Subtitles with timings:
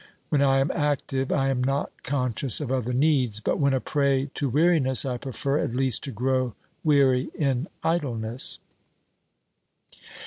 [0.29, 3.79] When I am active I am not con scious of other needs, but when a
[3.79, 8.57] prey to weariness I prefer at least to grow weary in idleness.